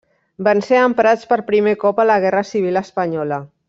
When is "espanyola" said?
2.87-3.45